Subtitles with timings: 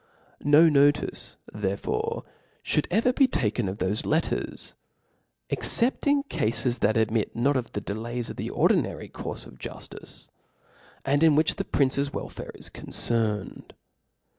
[0.43, 2.23] No notice therefore
[2.65, 4.73] fhould ever be taken of t'hofe letters,
[5.51, 9.45] ex cept in cafes that admit not of the delays of the or dinary courfe
[9.45, 10.27] of juftice,
[11.05, 13.75] and in which the prince's welfare is concerned.